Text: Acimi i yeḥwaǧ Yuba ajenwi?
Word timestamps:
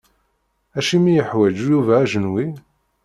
Acimi 0.77 1.09
i 1.11 1.15
yeḥwaǧ 1.17 1.57
Yuba 1.69 1.93
ajenwi? 2.03 2.45